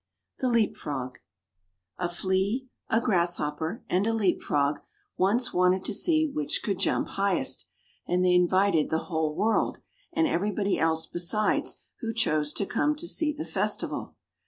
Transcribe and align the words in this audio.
THE 0.39 0.47
LEAP 0.49 0.75
FROG 0.77 1.19
A 1.99 2.09
Flea, 2.09 2.67
a 2.89 2.99
Grasshopper, 2.99 3.83
and 3.87 4.07
a 4.07 4.13
Leap 4.15 4.41
frog 4.41 4.79
once 5.15 5.53
wanted 5.53 5.85
to 5.85 5.93
see 5.93 6.25
which 6.25 6.63
could 6.63 6.79
jump 6.79 7.09
highest; 7.09 7.67
and 8.07 8.25
they 8.25 8.33
invited 8.33 8.89
the 8.89 9.11
whole 9.13 9.35
world, 9.35 9.77
and 10.11 10.25
everybody 10.25 10.79
else 10.79 11.05
besides 11.05 11.77
who 11.99 12.15
chose 12.15 12.51
to 12.53 12.65
come 12.65 12.95
to 12.95 13.05
see 13.07 13.31
the 13.31 13.45
festival. 13.45 14.15